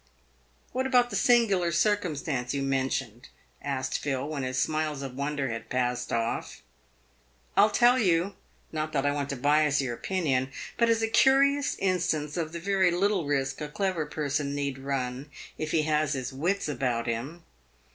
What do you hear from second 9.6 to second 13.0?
your opinion, but as a curious instance of the very